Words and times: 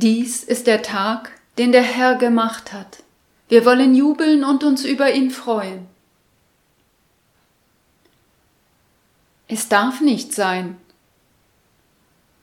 Dies 0.00 0.44
ist 0.44 0.68
der 0.68 0.82
Tag, 0.82 1.32
den 1.58 1.72
der 1.72 1.82
Herr 1.82 2.14
gemacht 2.14 2.72
hat. 2.72 3.02
Wir 3.48 3.64
wollen 3.64 3.96
jubeln 3.96 4.44
und 4.44 4.62
uns 4.62 4.84
über 4.84 5.12
ihn 5.12 5.32
freuen. 5.32 5.88
Es 9.48 9.68
darf 9.68 10.00
nicht 10.00 10.32
sein. 10.32 10.76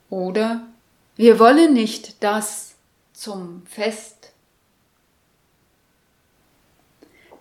Oder 0.10 0.68
wir 1.16 1.40
wollen 1.40 1.72
nicht 1.72 2.22
das 2.22 2.76
zum 3.14 3.66
Fest. 3.68 4.34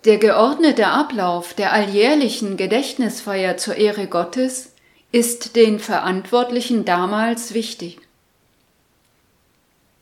Der 0.04 0.18
geordnete 0.18 0.86
Ablauf 0.86 1.54
der 1.54 1.72
alljährlichen 1.72 2.56
Gedächtnisfeier 2.56 3.56
zur 3.56 3.74
Ehre 3.74 4.06
Gottes 4.06 4.74
ist 5.10 5.56
den 5.56 5.80
Verantwortlichen 5.80 6.84
damals 6.84 7.52
wichtig. 7.52 8.03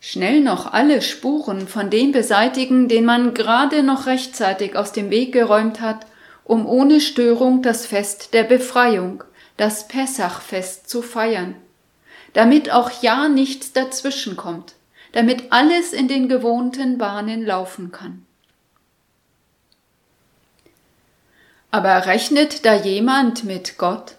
Schnell 0.05 0.41
noch 0.41 0.73
alle 0.73 1.01
Spuren 1.01 1.69
von 1.69 1.89
dem 1.89 2.11
beseitigen, 2.11 2.89
den 2.89 3.05
man 3.05 3.35
gerade 3.35 3.85
noch 3.85 4.07
rechtzeitig 4.07 4.75
aus 4.75 4.91
dem 4.91 5.11
Weg 5.11 5.31
geräumt 5.31 5.81
hat, 5.81 6.07
um 6.43 6.67
ohne 6.67 7.01
Störung 7.01 7.63
das 7.63 7.87
Fest 7.87 8.35
der 8.35 8.43
Befreiung, 8.43 9.23
das 9.57 9.87
Pessachfest 9.87 10.91
zu 10.91 11.03
feiern, 11.03 11.55
damit 12.33 12.73
auch 12.73 12.91
ja 13.01 13.29
nichts 13.29 13.75
dazwischenkommt, 13.75 14.75
damit 15.13 15.53
alles 15.53 15.93
in 15.93 16.09
den 16.09 16.29
gewohnten 16.29 16.99
Bahnen 16.99 17.47
laufen 17.47 17.93
kann. 17.93 18.27
Aber 21.71 22.07
rechnet 22.07 22.67
da 22.67 22.75
jemand 22.75 23.45
mit 23.45 23.79
Gott? 23.79 24.17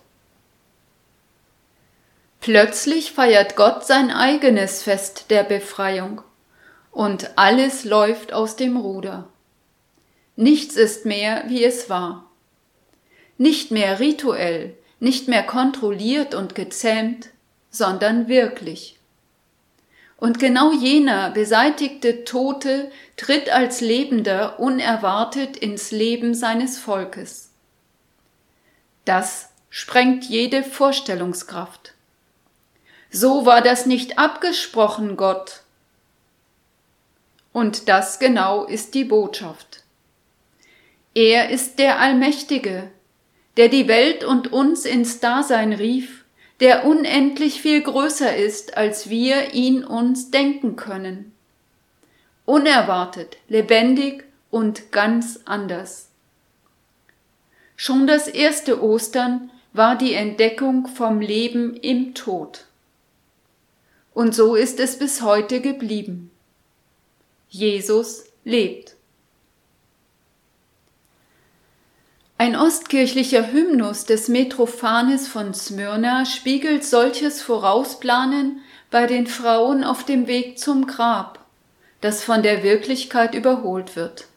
Plötzlich 2.44 3.14
feiert 3.14 3.56
Gott 3.56 3.86
sein 3.86 4.12
eigenes 4.12 4.84
Fest 4.84 5.28
der 5.30 5.46
Befreiung 5.46 6.22
und 6.92 7.38
alles 7.38 7.86
läuft 7.86 8.34
aus 8.34 8.58
dem 8.58 8.76
Ruder. 8.76 9.30
Nichts 10.36 10.76
ist 10.76 11.06
mehr, 11.06 11.46
wie 11.48 11.64
es 11.64 11.90
war. 11.90 12.30
Nicht 13.38 13.72
mehr 13.72 14.02
rituell, 14.02 14.76
nicht 15.00 15.30
mehr 15.30 15.44
kontrolliert 15.44 16.36
und 16.36 16.54
gezähmt, 16.54 17.30
sondern 17.70 18.28
wirklich. 18.28 19.00
Und 20.18 20.38
genau 20.38 20.74
jener 20.74 21.30
beseitigte 21.30 22.26
Tote 22.26 22.92
tritt 23.16 23.52
als 23.52 23.80
Lebender 23.80 24.60
unerwartet 24.60 25.56
ins 25.56 25.92
Leben 25.92 26.34
seines 26.34 26.78
Volkes. 26.78 27.52
Das 29.06 29.48
sprengt 29.70 30.26
jede 30.26 30.62
Vorstellungskraft. 30.62 31.93
So 33.14 33.46
war 33.46 33.62
das 33.62 33.86
nicht 33.86 34.20
abgesprochen, 34.20 35.16
Gott. 35.16 35.62
Und 37.54 37.88
das 37.88 38.20
genau 38.20 38.66
ist 38.66 38.94
die 38.94 39.06
Botschaft. 39.06 39.84
Er 41.14 41.50
ist 41.50 41.80
der 41.80 42.00
Allmächtige, 42.00 42.92
der 43.56 43.70
die 43.70 43.88
Welt 43.88 44.26
und 44.26 44.52
uns 44.52 44.84
ins 44.84 45.22
Dasein 45.22 45.72
rief 45.72 46.24
der 46.64 46.86
unendlich 46.86 47.62
viel 47.62 47.82
größer 47.82 48.38
ist, 48.38 48.78
als 48.78 49.10
wir 49.10 49.54
ihn 49.54 49.84
uns 49.84 50.32
denken 50.32 50.78
können. 50.78 51.34
Unerwartet, 52.46 53.36
lebendig 53.50 54.24
und 54.50 54.94
ganz 54.94 55.42
anders. 55.44 56.10
Schon 57.76 58.08
das 58.08 58.30
erste 58.30 58.82
Ostern 58.82 59.52
war 59.74 59.98
die 59.98 60.14
Entdeckung 60.14 60.88
vom 60.88 61.20
Leben 61.20 61.76
im 61.76 62.14
Tod. 62.14 62.66
Und 64.14 64.36
so 64.36 64.56
ist 64.56 64.80
es 64.80 65.00
bis 65.00 65.22
heute 65.22 65.62
geblieben. 65.62 66.32
Jesus 67.50 68.26
lebt. 68.44 68.96
Ein 72.38 72.56
ostkirchlicher 72.56 73.52
Hymnus 73.52 74.06
des 74.06 74.28
Metrophanes 74.28 75.28
von 75.28 75.54
Smyrna 75.54 76.26
spiegelt 76.26 76.84
solches 76.84 77.42
Vorausplanen 77.42 78.62
bei 78.92 79.08
den 79.08 79.28
Frauen 79.28 79.84
auf 79.84 80.04
dem 80.04 80.28
Weg 80.28 80.60
zum 80.60 80.86
Grab, 80.86 81.40
das 82.02 82.24
von 82.24 82.44
der 82.44 82.64
Wirklichkeit 82.64 83.34
überholt 83.34 83.96
wird. 83.96 84.28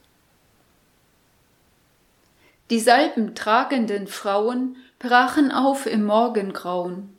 Die 2.70 2.80
salbentragenden 2.80 4.06
Frauen 4.06 4.76
brachen 4.98 5.50
auf 5.50 5.86
im 5.86 6.04
Morgengrauen. 6.04 7.15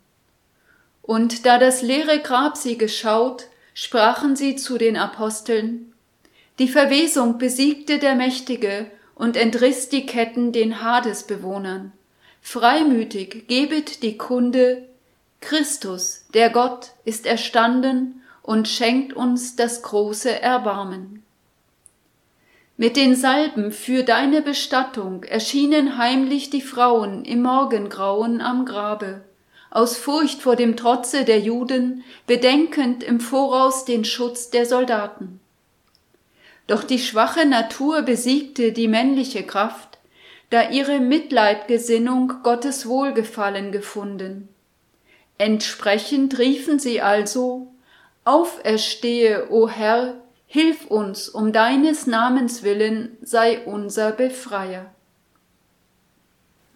Und 1.07 1.45
da 1.45 1.57
das 1.57 1.81
leere 1.81 2.19
Grab 2.19 2.57
sie 2.57 2.77
geschaut, 2.77 3.45
sprachen 3.73 4.35
sie 4.35 4.57
zu 4.57 4.77
den 4.77 4.97
Aposteln, 4.97 5.93
die 6.59 6.67
Verwesung 6.67 7.37
besiegte 7.37 7.97
der 7.97 8.15
Mächtige 8.15 8.91
und 9.15 9.37
entriss 9.37 9.89
die 9.89 10.05
Ketten 10.05 10.51
den 10.51 10.81
Hadesbewohnern. 10.81 11.93
Freimütig 12.41 13.47
gebet 13.47 14.03
die 14.03 14.17
Kunde, 14.17 14.85
Christus, 15.39 16.25
der 16.33 16.49
Gott, 16.49 16.91
ist 17.05 17.25
erstanden 17.25 18.21
und 18.41 18.67
schenkt 18.67 19.13
uns 19.13 19.55
das 19.55 19.83
große 19.83 20.41
Erbarmen. 20.41 21.23
Mit 22.75 22.97
den 22.97 23.15
Salben 23.15 23.71
für 23.71 24.03
deine 24.03 24.41
Bestattung 24.41 25.23
erschienen 25.23 25.97
heimlich 25.97 26.49
die 26.49 26.61
Frauen 26.61 27.23
im 27.23 27.43
Morgengrauen 27.43 28.41
am 28.41 28.65
Grabe, 28.65 29.21
aus 29.69 29.97
Furcht 29.97 30.41
vor 30.41 30.55
dem 30.55 30.77
Trotze 30.77 31.25
der 31.25 31.39
Juden, 31.39 32.03
bedenkend 32.25 33.03
im 33.03 33.19
Voraus 33.19 33.85
den 33.85 34.05
Schutz 34.05 34.49
der 34.49 34.65
Soldaten. 34.65 35.39
Doch 36.67 36.83
die 36.83 36.99
schwache 36.99 37.45
Natur 37.45 38.01
besiegte 38.01 38.71
die 38.71 38.87
männliche 38.87 39.43
Kraft, 39.43 39.97
da 40.49 40.69
ihre 40.69 40.99
Mitleidgesinnung 40.99 42.33
Gottes 42.43 42.87
Wohlgefallen 42.87 43.71
gefunden. 43.71 44.49
Entsprechend 45.37 46.39
riefen 46.39 46.79
sie 46.79 47.01
also, 47.01 47.67
Auferstehe, 48.23 49.49
o 49.49 49.69
Herr, 49.69 50.15
hilf 50.47 50.85
uns, 50.87 51.29
um 51.29 51.51
deines 51.51 52.07
Namens 52.07 52.63
willen 52.63 53.17
sei 53.21 53.59
unser 53.65 54.11
Befreier. 54.11 54.87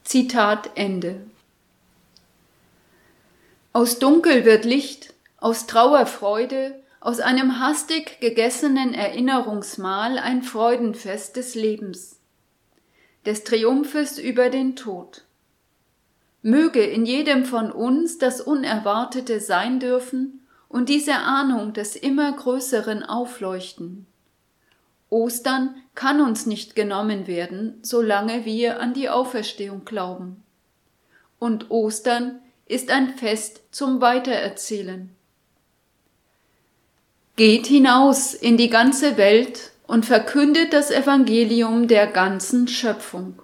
Zitat 0.03 0.71
Ende. 0.75 1.21
Aus 3.73 3.99
Dunkel 3.99 4.43
wird 4.43 4.65
Licht, 4.65 5.13
aus 5.37 5.65
Trauer 5.65 6.05
Freude, 6.05 6.75
aus 6.99 7.21
einem 7.21 7.61
hastig 7.61 8.19
gegessenen 8.19 8.93
Erinnerungsmahl 8.93 10.17
ein 10.19 10.43
Freudenfest 10.43 11.37
des 11.37 11.55
Lebens, 11.55 12.19
des 13.25 13.45
Triumphes 13.45 14.19
über 14.19 14.49
den 14.49 14.75
Tod. 14.75 15.23
Möge 16.41 16.83
in 16.83 17.05
jedem 17.05 17.45
von 17.45 17.71
uns 17.71 18.17
das 18.17 18.41
Unerwartete 18.41 19.39
sein 19.39 19.79
dürfen 19.79 20.45
und 20.67 20.89
diese 20.89 21.15
Ahnung 21.15 21.71
des 21.71 21.95
immer 21.95 22.29
größeren 22.29 23.03
aufleuchten. 23.03 24.05
Ostern 25.09 25.75
kann 25.95 26.19
uns 26.19 26.45
nicht 26.45 26.75
genommen 26.75 27.25
werden, 27.25 27.79
solange 27.83 28.43
wir 28.43 28.81
an 28.81 28.93
die 28.93 29.09
Auferstehung 29.09 29.85
glauben. 29.85 30.43
Und 31.39 31.71
Ostern 31.71 32.40
ist 32.71 32.89
ein 32.89 33.15
Fest 33.15 33.61
zum 33.71 33.99
Weitererzählen. 33.99 35.09
Geht 37.35 37.67
hinaus 37.67 38.33
in 38.33 38.55
die 38.55 38.69
ganze 38.69 39.17
Welt 39.17 39.71
und 39.87 40.05
verkündet 40.05 40.71
das 40.71 40.89
Evangelium 40.89 41.87
der 41.89 42.07
ganzen 42.07 42.67
Schöpfung. 42.67 43.39